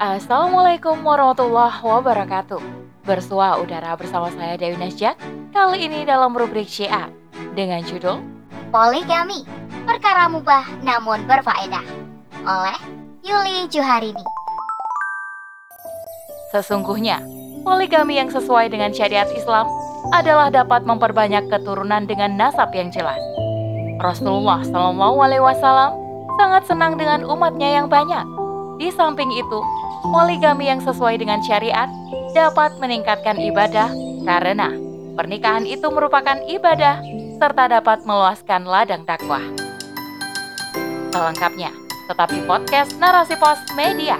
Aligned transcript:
Assalamualaikum 0.00 1.04
warahmatullahi 1.04 1.84
wabarakatuh. 1.84 2.62
Bersua 3.04 3.60
udara 3.60 3.92
bersama 4.00 4.32
saya 4.32 4.56
Dewi 4.56 4.80
Nasjak. 4.80 5.20
Kali 5.52 5.84
ini 5.84 6.08
dalam 6.08 6.32
rubrik 6.32 6.64
Syiah 6.64 7.12
dengan 7.52 7.84
judul 7.84 8.24
Poligami, 8.72 9.44
perkara 9.84 10.32
mubah 10.32 10.64
namun 10.80 11.28
berfaedah 11.28 11.84
oleh 12.40 12.78
Yuli 13.20 13.68
Juharini. 13.68 14.24
Sesungguhnya, 16.56 17.20
poligami 17.60 18.16
yang 18.16 18.32
sesuai 18.32 18.72
dengan 18.72 18.96
syariat 18.96 19.28
Islam 19.36 19.68
adalah 20.16 20.48
dapat 20.48 20.88
memperbanyak 20.88 21.52
keturunan 21.52 22.08
dengan 22.08 22.32
nasab 22.40 22.72
yang 22.72 22.88
jelas. 22.88 23.20
Rasulullah 24.00 24.64
Shallallahu 24.64 25.20
Alaihi 25.20 25.44
Wasallam 25.44 26.00
sangat 26.40 26.64
senang 26.64 26.96
dengan 26.96 27.28
umatnya 27.28 27.76
yang 27.76 27.92
banyak. 27.92 28.41
Di 28.80 28.88
samping 28.92 29.28
itu, 29.34 29.60
poligami 30.08 30.68
yang 30.72 30.80
sesuai 30.80 31.20
dengan 31.20 31.40
syariat 31.44 31.88
dapat 32.32 32.76
meningkatkan 32.80 33.36
ibadah 33.36 33.92
karena 34.24 34.72
pernikahan 35.18 35.68
itu 35.68 35.84
merupakan 35.92 36.40
ibadah 36.48 37.04
serta 37.36 37.68
dapat 37.68 38.06
meluaskan 38.08 38.64
ladang 38.64 39.04
dakwah. 39.04 39.42
Selengkapnya, 41.12 41.74
tetap 42.08 42.32
di 42.32 42.40
podcast 42.48 42.96
Narasi 42.96 43.36
Pos 43.36 43.60
Media. 43.76 44.16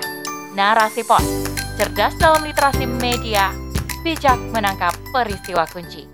Narasi 0.53 1.01
Pos, 1.09 1.25
cerdas 1.81 2.13
dalam 2.21 2.45
literasi 2.45 2.85
media, 2.85 3.49
bijak 4.05 4.37
menangkap 4.53 4.93
peristiwa 5.09 5.65
kunci. 5.73 6.05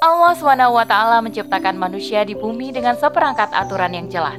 Allah 0.00 0.32
SWT 0.32 0.94
menciptakan 1.20 1.76
manusia 1.76 2.22
di 2.22 2.32
bumi 2.32 2.70
dengan 2.72 2.94
seperangkat 2.94 3.50
aturan 3.52 3.92
yang 3.92 4.06
jelas. 4.06 4.38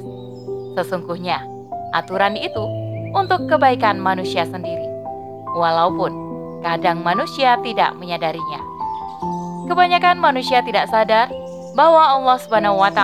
Sesungguhnya, 0.74 1.51
aturan 1.92 2.34
itu 2.36 2.64
untuk 3.12 3.46
kebaikan 3.48 4.00
manusia 4.00 4.48
sendiri. 4.48 4.88
Walaupun 5.52 6.12
kadang 6.64 7.04
manusia 7.04 7.60
tidak 7.60 7.92
menyadarinya. 8.00 8.60
Kebanyakan 9.68 10.18
manusia 10.18 10.64
tidak 10.64 10.88
sadar 10.88 11.28
bahwa 11.72 12.02
Allah 12.02 12.36
SWT 12.40 13.02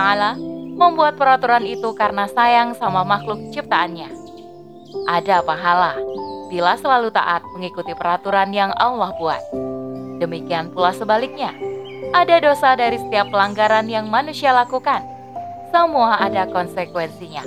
membuat 0.77 1.19
peraturan 1.19 1.65
itu 1.65 1.91
karena 1.93 2.25
sayang 2.31 2.73
sama 2.77 3.03
makhluk 3.05 3.51
ciptaannya. 3.51 4.09
Ada 5.05 5.45
pahala 5.45 5.93
bila 6.49 6.73
selalu 6.79 7.13
taat 7.13 7.45
mengikuti 7.53 7.93
peraturan 7.93 8.49
yang 8.49 8.73
Allah 8.79 9.13
buat. 9.21 9.41
Demikian 10.17 10.73
pula 10.73 10.91
sebaliknya, 10.91 11.53
ada 12.11 12.41
dosa 12.41 12.73
dari 12.73 12.97
setiap 12.97 13.29
pelanggaran 13.29 13.85
yang 13.85 14.09
manusia 14.09 14.49
lakukan. 14.51 15.05
Semua 15.69 16.17
ada 16.17 16.49
konsekuensinya. 16.49 17.45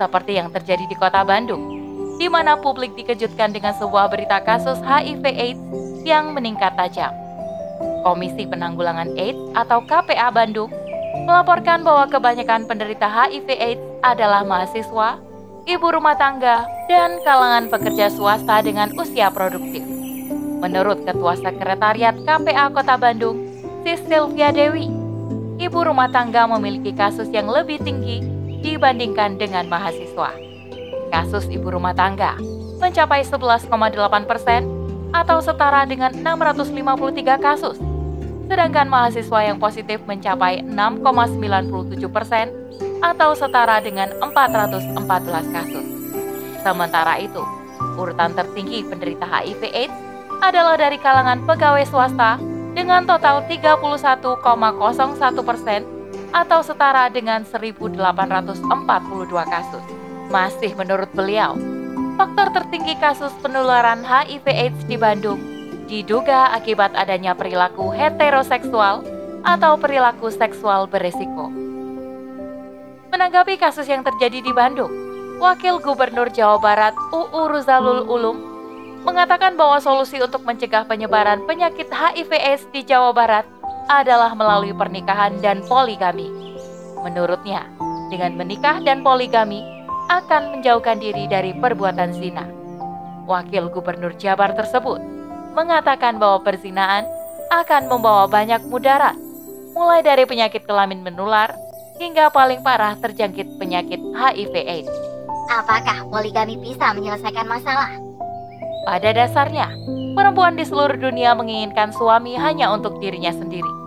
Seperti 0.00 0.40
yang 0.40 0.48
terjadi 0.48 0.88
di 0.88 0.96
kota 0.96 1.20
Bandung, 1.20 1.60
di 2.16 2.24
mana 2.24 2.56
publik 2.56 2.96
dikejutkan 2.96 3.52
dengan 3.52 3.76
sebuah 3.76 4.08
berita 4.08 4.40
kasus 4.40 4.80
HIV/AIDS 4.80 5.60
yang 6.08 6.32
meningkat 6.32 6.72
tajam. 6.72 7.12
Komisi 8.00 8.48
Penanggulangan 8.48 9.12
AIDS 9.20 9.36
atau 9.52 9.84
KPA 9.84 10.32
Bandung 10.32 10.72
melaporkan 11.28 11.84
bahwa 11.84 12.08
kebanyakan 12.08 12.64
penderita 12.64 13.12
HIV/AIDS 13.12 14.00
adalah 14.00 14.40
mahasiswa, 14.40 15.20
ibu 15.68 15.86
rumah 15.92 16.16
tangga, 16.16 16.64
dan 16.88 17.20
kalangan 17.20 17.68
pekerja 17.68 18.08
swasta 18.08 18.64
dengan 18.64 18.88
usia 18.96 19.28
produktif. 19.28 19.84
Menurut 20.64 21.04
Ketua 21.04 21.36
Sekretariat 21.36 22.16
KPA 22.24 22.72
Kota 22.72 22.96
Bandung, 22.96 23.36
Sis 23.84 24.00
Sylvia 24.08 24.48
Dewi, 24.48 24.88
ibu 25.60 25.78
rumah 25.84 26.08
tangga 26.08 26.48
memiliki 26.48 26.96
kasus 26.96 27.28
yang 27.28 27.52
lebih 27.52 27.76
tinggi 27.84 28.39
dibandingkan 28.60 29.40
dengan 29.40 29.66
mahasiswa. 29.66 30.32
Kasus 31.10 31.50
ibu 31.50 31.74
rumah 31.74 31.96
tangga 31.96 32.38
mencapai 32.80 33.26
11,8 33.26 33.68
persen 34.24 34.62
atau 35.10 35.42
setara 35.42 35.84
dengan 35.84 36.14
653 36.14 37.36
kasus, 37.42 37.76
sedangkan 38.46 38.86
mahasiswa 38.86 39.40
yang 39.42 39.58
positif 39.58 39.98
mencapai 40.06 40.62
6,97 40.64 42.08
persen 42.08 42.46
atau 43.02 43.34
setara 43.34 43.82
dengan 43.82 44.08
414 44.22 45.50
kasus. 45.50 45.86
Sementara 46.62 47.18
itu, 47.18 47.42
urutan 47.98 48.32
tertinggi 48.36 48.86
penderita 48.86 49.26
HIV/AIDS 49.26 49.92
adalah 50.40 50.80
dari 50.80 50.96
kalangan 50.96 51.44
pegawai 51.44 51.84
swasta 51.84 52.40
dengan 52.72 53.04
total 53.04 53.44
31,01 53.44 55.42
persen 55.42 55.99
atau 56.30 56.62
setara 56.62 57.10
dengan 57.10 57.42
1.842 57.42 57.98
kasus. 59.46 59.84
Masih 60.30 60.72
menurut 60.78 61.10
beliau, 61.10 61.58
faktor 62.14 62.54
tertinggi 62.54 62.94
kasus 63.02 63.34
penularan 63.42 64.06
HIV/AIDS 64.06 64.86
di 64.86 64.94
Bandung 64.94 65.40
diduga 65.90 66.54
akibat 66.54 66.94
adanya 66.94 67.34
perilaku 67.34 67.90
heteroseksual 67.90 69.02
atau 69.42 69.74
perilaku 69.74 70.30
seksual 70.30 70.86
beresiko. 70.86 71.50
Menanggapi 73.10 73.58
kasus 73.58 73.90
yang 73.90 74.06
terjadi 74.06 74.38
di 74.38 74.54
Bandung, 74.54 74.94
Wakil 75.42 75.82
Gubernur 75.82 76.30
Jawa 76.30 76.62
Barat 76.62 76.94
UU 77.10 77.50
Ruzalul 77.50 78.06
Ulum 78.06 78.38
mengatakan 79.02 79.58
bahwa 79.58 79.80
solusi 79.82 80.20
untuk 80.22 80.46
mencegah 80.46 80.86
penyebaran 80.86 81.42
penyakit 81.48 81.90
HIV/AIDS 81.90 82.70
di 82.70 82.86
Jawa 82.86 83.10
Barat 83.10 83.48
adalah 83.90 84.30
melalui 84.38 84.70
pernikahan 84.70 85.42
dan 85.42 85.66
poligami. 85.66 86.30
Menurutnya, 87.02 87.66
dengan 88.06 88.38
menikah 88.38 88.78
dan 88.86 89.02
poligami 89.02 89.66
akan 90.06 90.54
menjauhkan 90.54 91.02
diri 91.02 91.26
dari 91.26 91.50
perbuatan 91.58 92.14
zina. 92.14 92.46
Wakil 93.26 93.66
Gubernur 93.74 94.14
Jabar 94.14 94.54
tersebut 94.54 95.02
mengatakan 95.58 96.22
bahwa 96.22 96.46
perzinaan 96.46 97.02
akan 97.50 97.90
membawa 97.90 98.30
banyak 98.30 98.62
mudarat, 98.70 99.18
mulai 99.74 100.06
dari 100.06 100.22
penyakit 100.22 100.62
kelamin 100.66 101.02
menular 101.02 101.50
hingga 101.98 102.30
paling 102.30 102.62
parah 102.62 102.94
terjangkit 102.98 103.58
penyakit 103.58 103.98
HIV/AIDS. 104.14 104.90
Apakah 105.50 106.06
poligami 106.06 106.54
bisa 106.62 106.94
menyelesaikan 106.94 107.46
masalah? 107.50 107.90
Pada 108.86 109.10
dasarnya, 109.10 109.66
perempuan 110.14 110.54
di 110.54 110.62
seluruh 110.62 110.94
dunia 110.94 111.34
menginginkan 111.34 111.90
suami 111.90 112.38
hanya 112.38 112.70
untuk 112.70 113.02
dirinya 113.02 113.34
sendiri. 113.34 113.79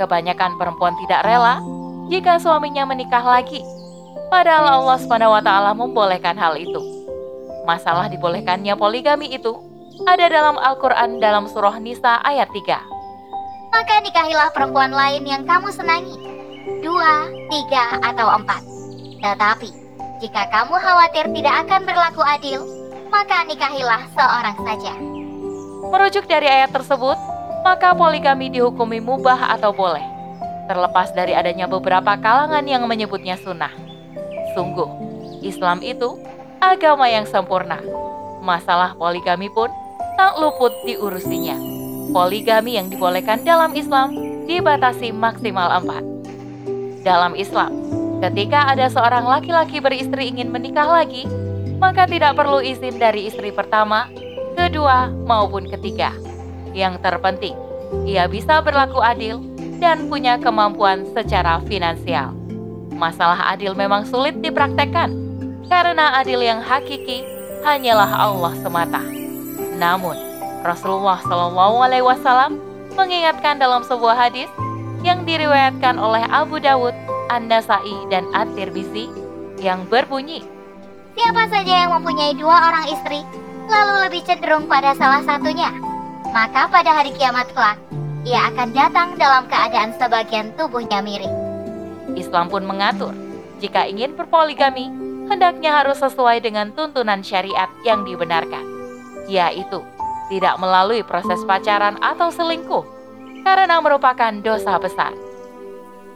Kebanyakan 0.00 0.58
perempuan 0.58 0.94
tidak 1.04 1.22
rela 1.22 1.62
jika 2.10 2.38
suaminya 2.42 2.84
menikah 2.84 3.22
lagi. 3.22 3.62
Padahal 4.28 4.82
Allah 4.82 4.98
SWT 4.98 5.50
membolehkan 5.78 6.34
hal 6.34 6.58
itu. 6.58 6.82
Masalah 7.64 8.10
dibolehkannya 8.10 8.74
poligami 8.74 9.32
itu 9.32 9.54
ada 10.04 10.26
dalam 10.26 10.58
Al-Quran 10.58 11.22
dalam 11.22 11.46
surah 11.46 11.78
Nisa 11.78 12.18
ayat 12.26 12.50
3. 12.50 13.74
Maka 13.74 13.94
nikahilah 14.02 14.50
perempuan 14.50 14.90
lain 14.90 15.22
yang 15.26 15.46
kamu 15.46 15.70
senangi 15.70 16.34
dua, 16.80 17.28
tiga, 17.52 18.00
atau 18.00 18.40
empat. 18.40 18.62
Tetapi, 19.20 19.70
jika 20.20 20.42
kamu 20.48 20.74
khawatir 20.76 21.24
tidak 21.32 21.54
akan 21.66 21.80
berlaku 21.84 22.22
adil, 22.24 22.60
maka 23.08 23.44
nikahilah 23.44 24.02
seorang 24.16 24.56
saja. 24.64 24.94
Merujuk 25.92 26.24
dari 26.24 26.48
ayat 26.48 26.72
tersebut, 26.72 27.16
maka 27.64 27.96
poligami 27.96 28.52
dihukumi 28.52 29.00
mubah 29.00 29.56
atau 29.56 29.72
boleh, 29.72 30.04
terlepas 30.68 31.16
dari 31.16 31.32
adanya 31.32 31.64
beberapa 31.64 32.12
kalangan 32.20 32.62
yang 32.68 32.84
menyebutnya 32.84 33.40
sunnah. 33.40 33.72
Sungguh, 34.52 34.86
Islam 35.40 35.80
itu 35.80 36.20
agama 36.60 37.08
yang 37.08 37.24
sempurna. 37.24 37.80
Masalah 38.44 38.92
poligami 39.00 39.48
pun 39.48 39.72
tak 40.20 40.36
luput 40.36 40.70
diurusinya. 40.84 41.56
Poligami 42.12 42.76
yang 42.76 42.92
dibolehkan 42.92 43.40
dalam 43.42 43.72
Islam 43.72 44.12
dibatasi 44.44 45.10
maksimal 45.16 45.80
empat. 45.80 46.04
Dalam 47.00 47.32
Islam, 47.32 47.72
ketika 48.20 48.68
ada 48.68 48.92
seorang 48.92 49.24
laki-laki 49.24 49.80
beristri 49.80 50.28
ingin 50.28 50.52
menikah 50.52 50.84
lagi, 50.84 51.24
maka 51.80 52.04
tidak 52.04 52.36
perlu 52.36 52.60
izin 52.60 53.00
dari 53.00 53.32
istri 53.32 53.48
pertama, 53.48 54.12
kedua, 54.52 55.08
maupun 55.24 55.64
ketiga. 55.64 56.12
Yang 56.74 57.00
terpenting, 57.06 57.56
ia 58.02 58.26
bisa 58.26 58.58
berlaku 58.60 58.98
adil 58.98 59.38
dan 59.78 60.10
punya 60.10 60.36
kemampuan 60.42 61.06
secara 61.14 61.62
finansial. 61.64 62.34
Masalah 62.94 63.54
adil 63.54 63.78
memang 63.78 64.02
sulit 64.06 64.38
dipraktekkan, 64.42 65.14
karena 65.70 66.18
adil 66.18 66.42
yang 66.42 66.58
hakiki 66.58 67.22
hanyalah 67.62 68.10
Allah 68.10 68.52
semata. 68.58 69.02
Namun, 69.78 70.18
Rasulullah 70.66 71.22
Shallallahu 71.22 71.76
Alaihi 71.78 72.06
Wasallam 72.06 72.58
mengingatkan 72.98 73.62
dalam 73.62 73.86
sebuah 73.86 74.18
hadis 74.28 74.50
yang 75.06 75.22
diriwayatkan 75.22 75.98
oleh 75.98 76.22
Abu 76.30 76.58
Dawud, 76.58 76.94
An-Nasai, 77.30 78.08
dan 78.10 78.26
At-Tirmizi 78.34 79.10
yang 79.62 79.86
berbunyi, 79.86 80.54
Siapa 81.14 81.46
saja 81.46 81.86
yang 81.86 81.94
mempunyai 81.94 82.34
dua 82.34 82.74
orang 82.74 82.90
istri, 82.90 83.22
lalu 83.70 83.94
lebih 84.02 84.26
cenderung 84.26 84.66
pada 84.66 84.98
salah 84.98 85.22
satunya, 85.22 85.70
maka 86.34 86.66
pada 86.66 86.90
hari 86.90 87.14
kiamat 87.14 87.46
kelak, 87.54 87.78
ia 88.26 88.50
akan 88.50 88.74
datang 88.74 89.14
dalam 89.14 89.46
keadaan 89.46 89.94
sebagian 89.94 90.50
tubuhnya 90.58 90.98
miring. 90.98 91.30
Islam 92.18 92.50
pun 92.50 92.66
mengatur, 92.66 93.14
jika 93.62 93.86
ingin 93.86 94.18
berpoligami, 94.18 94.90
hendaknya 95.30 95.78
harus 95.78 96.02
sesuai 96.02 96.42
dengan 96.42 96.74
tuntunan 96.74 97.22
syariat 97.22 97.70
yang 97.86 98.02
dibenarkan, 98.02 98.66
yaitu 99.30 99.78
tidak 100.26 100.58
melalui 100.58 101.06
proses 101.06 101.38
pacaran 101.46 102.02
atau 102.02 102.34
selingkuh, 102.34 102.82
karena 103.46 103.78
merupakan 103.78 104.34
dosa 104.42 104.74
besar. 104.82 105.14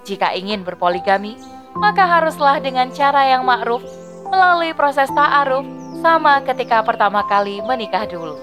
Jika 0.03 0.35
ingin 0.35 0.67
berpoligami, 0.67 1.39
maka 1.79 2.03
haruslah 2.03 2.59
dengan 2.59 2.91
cara 2.91 3.23
yang 3.39 3.47
ma'ruf 3.47 3.87
melalui 4.27 4.75
proses 4.75 5.07
ta'aruf 5.15 5.63
sama 6.03 6.43
ketika 6.43 6.83
pertama 6.83 7.23
kali 7.31 7.63
menikah 7.63 8.03
dulu. 8.03 8.35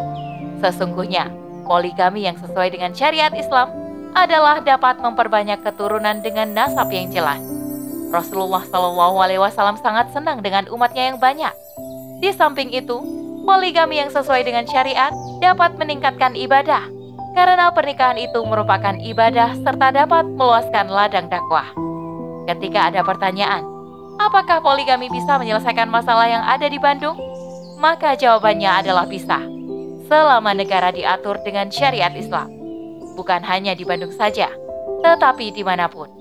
Sesungguhnya, 0.64 1.45
poligami 1.66 2.30
yang 2.30 2.38
sesuai 2.38 2.72
dengan 2.78 2.94
syariat 2.94 3.34
Islam 3.34 3.74
adalah 4.16 4.64
dapat 4.64 5.04
memperbanyak 5.04 5.60
keturunan 5.66 6.24
dengan 6.24 6.56
nasab 6.56 6.88
yang 6.94 7.12
jelas. 7.12 7.42
Rasulullah 8.14 8.64
Shallallahu 8.64 9.20
Alaihi 9.20 9.42
Wasallam 9.44 9.76
sangat 9.82 10.14
senang 10.16 10.40
dengan 10.40 10.70
umatnya 10.72 11.12
yang 11.12 11.20
banyak. 11.20 11.52
Di 12.24 12.32
samping 12.32 12.72
itu, 12.72 12.96
poligami 13.44 14.00
yang 14.00 14.08
sesuai 14.08 14.48
dengan 14.48 14.64
syariat 14.72 15.12
dapat 15.44 15.76
meningkatkan 15.76 16.32
ibadah, 16.40 16.88
karena 17.36 17.68
pernikahan 17.76 18.16
itu 18.16 18.40
merupakan 18.48 18.96
ibadah 18.96 19.60
serta 19.60 19.92
dapat 19.92 20.24
meluaskan 20.32 20.88
ladang 20.88 21.28
dakwah. 21.28 21.68
Ketika 22.48 22.94
ada 22.94 23.04
pertanyaan, 23.04 23.68
apakah 24.16 24.64
poligami 24.64 25.12
bisa 25.12 25.36
menyelesaikan 25.36 25.92
masalah 25.92 26.30
yang 26.32 26.44
ada 26.48 26.72
di 26.72 26.80
Bandung? 26.80 27.20
Maka 27.76 28.16
jawabannya 28.16 28.72
adalah 28.86 29.04
bisa, 29.04 29.44
selama 30.06 30.54
negara 30.54 30.94
diatur 30.94 31.42
dengan 31.42 31.70
syariat 31.74 32.14
Islam. 32.14 32.50
Bukan 33.16 33.42
hanya 33.48 33.74
di 33.74 33.88
Bandung 33.88 34.12
saja, 34.14 34.52
tetapi 35.02 35.54
di 35.56 35.64
mana 35.64 35.90
pun. 35.90 36.12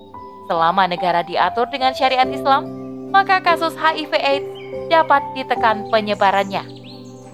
Selama 0.49 0.85
negara 0.85 1.25
diatur 1.25 1.69
dengan 1.73 1.97
syariat 1.97 2.29
Islam, 2.29 2.69
maka 3.09 3.41
kasus 3.41 3.73
HIV/AIDS 3.75 4.47
dapat 4.93 5.23
ditekan 5.33 5.89
penyebarannya. 5.89 6.63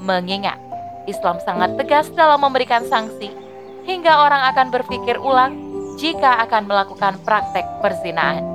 Mengingat 0.01 0.57
Islam 1.11 1.43
sangat 1.43 1.75
tegas 1.77 2.09
dalam 2.15 2.41
memberikan 2.41 2.87
sanksi, 2.87 3.35
hingga 3.85 4.25
orang 4.25 4.49
akan 4.55 4.71
berpikir 4.71 5.19
ulang 5.19 5.59
jika 5.99 6.41
akan 6.47 6.71
melakukan 6.71 7.19
praktek 7.27 7.67
perzinaan. 7.83 8.47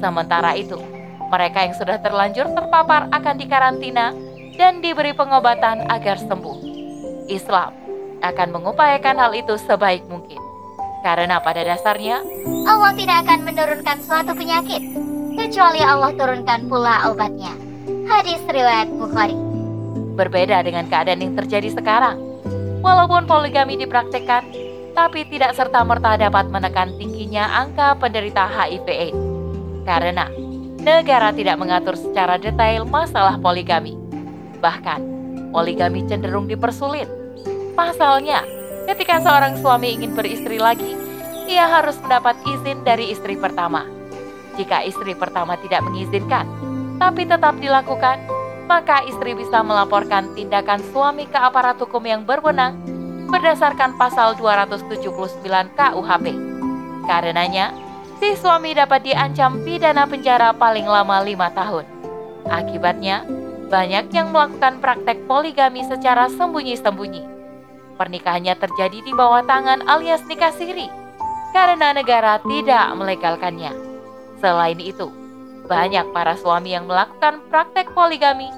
Sementara 0.00 0.56
itu, 0.56 0.80
mereka 1.28 1.62
yang 1.62 1.76
sudah 1.76 2.00
terlanjur 2.00 2.48
terpapar 2.56 3.06
akan 3.12 3.34
dikarantina 3.36 4.16
dan 4.56 4.80
diberi 4.80 5.12
pengobatan 5.12 5.86
agar 5.92 6.18
sembuh. 6.18 6.79
Islam 7.30 7.70
akan 8.20 8.48
mengupayakan 8.50 9.16
hal 9.16 9.32
itu 9.32 9.54
sebaik 9.56 10.04
mungkin. 10.10 10.42
Karena 11.00 11.40
pada 11.40 11.64
dasarnya, 11.64 12.20
Allah 12.68 12.92
tidak 12.92 13.24
akan 13.24 13.40
menurunkan 13.48 13.98
suatu 14.04 14.36
penyakit, 14.36 14.82
kecuali 15.32 15.80
Allah 15.80 16.12
turunkan 16.12 16.68
pula 16.68 17.08
obatnya. 17.08 17.56
Hadis 18.04 18.42
riwayat 18.44 18.92
Bukhari. 18.92 19.38
Berbeda 20.18 20.60
dengan 20.60 20.84
keadaan 20.92 21.24
yang 21.24 21.32
terjadi 21.40 21.72
sekarang. 21.72 22.20
Walaupun 22.84 23.24
poligami 23.24 23.80
dipraktekkan, 23.80 24.44
tapi 24.92 25.24
tidak 25.32 25.56
serta-merta 25.56 26.20
dapat 26.20 26.52
menekan 26.52 26.92
tingginya 27.00 27.48
angka 27.64 27.96
penderita 27.96 28.44
HIV/AIDS. 28.44 29.16
Karena 29.88 30.28
negara 30.84 31.32
tidak 31.32 31.56
mengatur 31.56 31.96
secara 31.96 32.36
detail 32.36 32.84
masalah 32.84 33.40
poligami. 33.40 33.96
Bahkan, 34.60 35.00
poligami 35.56 36.04
cenderung 36.04 36.44
dipersulit. 36.44 37.19
Pasalnya, 37.74 38.42
ketika 38.90 39.22
seorang 39.22 39.58
suami 39.58 39.94
ingin 39.94 40.12
beristri 40.14 40.58
lagi, 40.58 40.96
ia 41.50 41.66
harus 41.66 41.98
mendapat 42.02 42.38
izin 42.46 42.82
dari 42.86 43.10
istri 43.10 43.34
pertama. 43.34 43.86
Jika 44.58 44.82
istri 44.86 45.14
pertama 45.14 45.58
tidak 45.58 45.82
mengizinkan, 45.86 46.46
tapi 47.00 47.24
tetap 47.24 47.56
dilakukan, 47.58 48.22
maka 48.70 49.02
istri 49.08 49.34
bisa 49.34 49.64
melaporkan 49.66 50.30
tindakan 50.38 50.78
suami 50.94 51.26
ke 51.26 51.38
aparat 51.38 51.74
hukum 51.80 52.06
yang 52.06 52.22
berwenang 52.22 52.78
berdasarkan 53.30 53.98
pasal 53.98 54.38
279 54.38 55.10
KUHP. 55.74 56.26
Karenanya, 57.06 57.74
si 58.18 58.36
suami 58.38 58.74
dapat 58.74 59.06
diancam 59.06 59.62
pidana 59.62 60.06
penjara 60.06 60.54
paling 60.54 60.86
lama 60.86 61.22
lima 61.22 61.50
tahun. 61.50 61.86
Akibatnya, 62.50 63.26
banyak 63.70 64.10
yang 64.10 64.34
melakukan 64.34 64.82
praktek 64.82 65.24
poligami 65.30 65.86
secara 65.86 66.26
sembunyi-sembunyi. 66.26 67.39
Pernikahannya 68.00 68.56
terjadi 68.56 69.04
di 69.04 69.12
bawah 69.12 69.44
tangan 69.44 69.84
alias 69.84 70.24
nikah 70.24 70.56
siri, 70.56 70.88
karena 71.52 71.92
negara 71.92 72.40
tidak 72.40 72.96
melegalkannya. 72.96 73.76
Selain 74.40 74.80
itu, 74.80 75.12
banyak 75.68 76.08
para 76.16 76.32
suami 76.40 76.72
yang 76.72 76.88
melakukan 76.88 77.44
praktek 77.52 77.92
poligami 77.92 78.48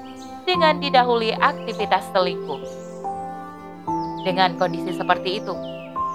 dengan 0.47 0.79
didahului 0.79 1.35
aktivitas 1.43 2.07
selingkuh. 2.15 2.63
Dengan 4.23 4.55
kondisi 4.63 4.95
seperti 4.95 5.43
itu, 5.43 5.59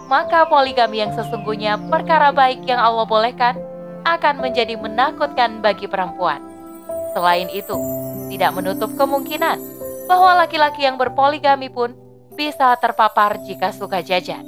maka 0.08 0.48
poligami 0.48 1.04
yang 1.04 1.12
sesungguhnya 1.12 1.76
perkara 1.92 2.32
baik 2.32 2.64
yang 2.64 2.80
Allah 2.80 3.04
bolehkan 3.04 3.60
akan 4.08 4.40
menjadi 4.40 4.80
menakutkan 4.80 5.60
bagi 5.60 5.84
perempuan. 5.84 6.40
Selain 7.12 7.52
itu, 7.52 7.76
tidak 8.32 8.56
menutup 8.56 8.96
kemungkinan 8.96 9.60
bahwa 10.08 10.48
laki-laki 10.48 10.88
yang 10.88 10.96
berpoligami 10.96 11.68
pun 11.68 12.07
bisa 12.38 12.78
terpapar 12.78 13.42
jika 13.44 13.74
suka 13.74 14.06
jajan. 14.06 14.46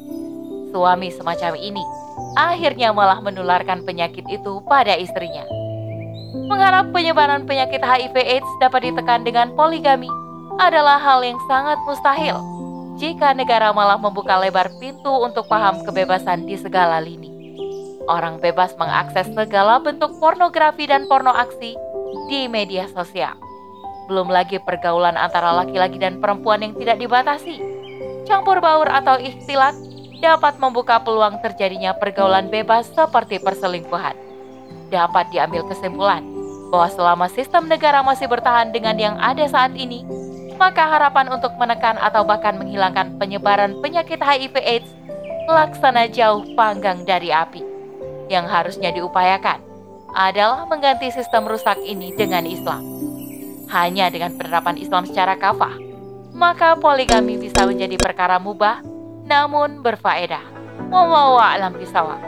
Suami 0.70 1.10
semacam 1.10 1.58
ini 1.58 1.82
akhirnya 2.38 2.94
malah 2.94 3.18
menularkan 3.26 3.82
penyakit 3.84 4.24
itu 4.30 4.62
pada 4.70 4.94
istrinya. 4.94 5.44
Mengharap 6.46 6.94
penyebaran 6.94 7.50
penyakit 7.50 7.82
HIV/AIDS 7.82 8.50
dapat 8.62 8.86
ditekan 8.86 9.26
dengan 9.26 9.50
poligami 9.58 10.10
adalah 10.62 11.02
hal 11.02 11.26
yang 11.26 11.42
sangat 11.50 11.82
mustahil 11.90 12.38
jika 13.02 13.34
negara 13.34 13.74
malah 13.74 13.98
membuka 13.98 14.38
lebar 14.38 14.70
pintu 14.78 15.10
untuk 15.10 15.50
paham 15.50 15.82
kebebasan 15.82 16.46
di 16.46 16.60
segala 16.60 17.02
lini. 17.02 17.32
Orang 18.06 18.42
bebas 18.42 18.76
mengakses 18.78 19.30
segala 19.34 19.80
bentuk 19.80 20.14
pornografi 20.20 20.86
dan 20.90 21.06
porno 21.06 21.32
aksi 21.32 21.74
di 22.28 22.50
media 22.50 22.90
sosial. 22.92 23.38
Belum 24.10 24.26
lagi 24.28 24.58
pergaulan 24.58 25.14
antara 25.14 25.54
laki-laki 25.54 26.02
dan 26.02 26.18
perempuan 26.18 26.66
yang 26.66 26.74
tidak 26.74 26.98
dibatasi. 26.98 27.62
Campur 28.30 28.62
baur 28.62 28.86
atau 28.86 29.18
ikhtilat 29.18 29.74
dapat 30.22 30.62
membuka 30.62 31.02
peluang 31.02 31.42
terjadinya 31.42 31.98
pergaulan 31.98 32.54
bebas 32.54 32.86
seperti 32.94 33.42
perselingkuhan. 33.42 34.14
Dapat 34.94 35.34
diambil 35.34 35.66
kesimpulan 35.66 36.22
bahwa 36.70 36.88
selama 36.94 37.26
sistem 37.34 37.66
negara 37.66 38.06
masih 38.06 38.30
bertahan 38.30 38.70
dengan 38.70 38.94
yang 39.02 39.18
ada 39.18 39.50
saat 39.50 39.74
ini, 39.74 40.06
maka 40.62 40.86
harapan 40.86 41.34
untuk 41.34 41.58
menekan 41.58 41.98
atau 41.98 42.22
bahkan 42.22 42.54
menghilangkan 42.62 43.18
penyebaran 43.18 43.82
penyakit 43.82 44.22
HIV/AIDS 44.22 44.94
laksana 45.50 46.06
jauh 46.14 46.46
panggang 46.54 47.02
dari 47.10 47.34
api. 47.34 47.66
Yang 48.30 48.46
harusnya 48.46 48.94
diupayakan 48.94 49.58
adalah 50.14 50.70
mengganti 50.70 51.10
sistem 51.10 51.50
rusak 51.50 51.82
ini 51.82 52.14
dengan 52.14 52.46
Islam 52.46 53.00
hanya 53.70 54.10
dengan 54.10 54.34
penerapan 54.34 54.78
Islam 54.82 55.06
secara 55.06 55.38
kafah, 55.38 55.89
maka 56.40 56.80
poligami 56.80 57.36
bisa 57.36 57.68
menjadi 57.68 58.00
perkara 58.00 58.40
mubah 58.40 58.80
namun 59.28 59.84
berfaedah. 59.84 60.42
Wallahu 60.88 61.36
a'lam 61.36 61.76
bishawab. 61.76 62.24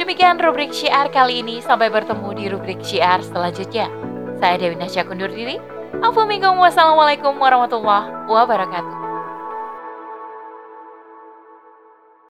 Demikian 0.00 0.40
rubrik 0.40 0.72
syiar 0.72 1.12
kali 1.12 1.44
ini. 1.44 1.60
Sampai 1.60 1.92
bertemu 1.92 2.28
di 2.32 2.44
rubrik 2.48 2.80
syiar 2.80 3.20
selanjutnya. 3.20 3.92
Saya 4.40 4.56
Dewi 4.56 4.80
Nasya 4.80 5.04
kundur 5.04 5.28
diri. 5.28 5.60
Assalamualaikum 6.00 7.36
warahmatullahi 7.36 8.08
wabarakatuh. 8.32 8.99